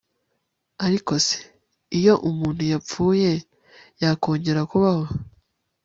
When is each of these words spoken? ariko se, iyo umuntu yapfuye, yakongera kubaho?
ariko 0.85 1.11
se, 1.27 1.37
iyo 1.97 2.13
umuntu 2.29 2.61
yapfuye, 2.71 3.31
yakongera 4.01 4.61
kubaho? 4.71 5.05